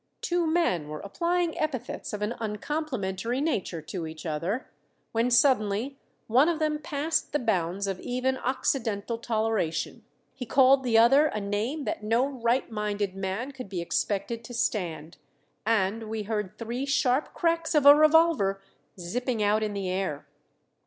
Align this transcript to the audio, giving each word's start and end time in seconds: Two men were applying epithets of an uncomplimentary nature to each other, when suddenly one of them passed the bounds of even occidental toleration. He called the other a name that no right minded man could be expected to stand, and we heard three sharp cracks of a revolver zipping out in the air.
Two 0.21 0.47
men 0.47 0.87
were 0.87 1.01
applying 1.01 1.55
epithets 1.59 2.11
of 2.11 2.23
an 2.23 2.33
uncomplimentary 2.39 3.39
nature 3.39 3.83
to 3.83 4.07
each 4.07 4.25
other, 4.25 4.67
when 5.11 5.29
suddenly 5.29 5.99
one 6.25 6.49
of 6.49 6.57
them 6.57 6.79
passed 6.79 7.31
the 7.33 7.37
bounds 7.37 7.85
of 7.85 7.99
even 7.99 8.35
occidental 8.39 9.19
toleration. 9.19 10.03
He 10.33 10.43
called 10.47 10.83
the 10.83 10.97
other 10.97 11.27
a 11.27 11.39
name 11.39 11.83
that 11.83 12.01
no 12.03 12.25
right 12.25 12.71
minded 12.71 13.15
man 13.15 13.51
could 13.51 13.69
be 13.69 13.79
expected 13.79 14.43
to 14.45 14.55
stand, 14.55 15.17
and 15.67 16.09
we 16.09 16.23
heard 16.23 16.57
three 16.57 16.87
sharp 16.87 17.35
cracks 17.35 17.75
of 17.75 17.85
a 17.85 17.93
revolver 17.93 18.59
zipping 18.99 19.43
out 19.43 19.61
in 19.61 19.73
the 19.73 19.87
air. 19.87 20.25